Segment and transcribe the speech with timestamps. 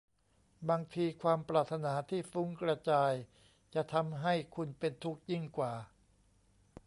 [0.69, 3.11] บางทีความปรารถนาที่ฟุ้งกระจาย
[3.73, 5.73] จะทำให้คุณเป็นทุกข์ยิ่งกว่า